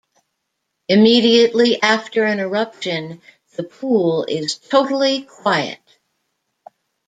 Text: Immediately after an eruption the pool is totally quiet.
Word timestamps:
Immediately 0.89 1.79
after 1.79 2.23
an 2.23 2.39
eruption 2.39 3.21
the 3.55 3.61
pool 3.61 4.25
is 4.27 4.57
totally 4.57 5.21
quiet. 5.21 5.77